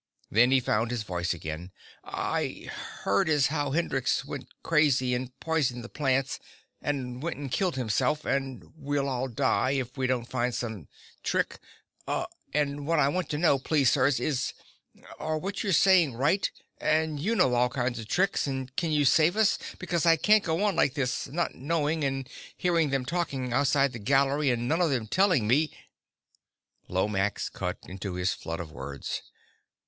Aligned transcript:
Then 0.31 0.49
he 0.49 0.59
found 0.59 0.89
his 0.89 1.03
voice 1.03 1.31
again. 1.31 1.71
"I 2.03 2.71
heard 3.03 3.29
as 3.29 3.47
how 3.53 3.69
Hendrix 3.69 4.25
went 4.25 4.47
crazy 4.63 5.13
and 5.13 5.39
poisoned 5.39 5.83
the 5.83 5.89
plants 5.89 6.39
and 6.81 7.21
went 7.21 7.37
and 7.37 7.51
killed 7.51 7.75
himself 7.75 8.25
and 8.25 8.65
we'll 8.75 9.07
all 9.07 9.27
die 9.27 9.73
if 9.73 9.99
we 9.99 10.07
don't 10.07 10.27
find 10.27 10.55
some 10.55 10.87
trick, 11.21 11.59
and 12.51 12.87
what 12.87 12.97
I 12.97 13.09
want 13.09 13.29
to 13.29 13.37
know, 13.37 13.59
please, 13.59 13.91
sirs, 13.91 14.19
is 14.19 14.53
are 15.19 15.37
what 15.37 15.57
they're 15.61 15.71
saying 15.71 16.15
right 16.15 16.49
and 16.79 17.19
you 17.19 17.35
know 17.35 17.53
all 17.53 17.69
kinds 17.69 17.99
of 17.99 18.07
tricks 18.07 18.47
and 18.47 18.75
can 18.75 18.91
you 18.91 19.05
save 19.05 19.37
us 19.37 19.59
because 19.77 20.07
I 20.07 20.15
can't 20.15 20.43
go 20.43 20.63
on 20.63 20.75
like 20.75 20.95
this 20.95 21.27
not 21.27 21.53
knowing 21.53 22.03
and 22.03 22.27
hearing 22.57 22.89
them 22.89 23.05
talking 23.05 23.53
outside 23.53 23.93
the 23.93 23.99
galley 23.99 24.49
and 24.49 24.67
none 24.67 24.81
of 24.81 24.89
them 24.89 25.05
telling 25.05 25.45
me" 25.45 25.71
Lomax 26.87 27.49
cut 27.49 27.77
into 27.83 28.15
his 28.15 28.33
flood 28.33 28.59
of 28.59 28.71
words. 28.71 29.21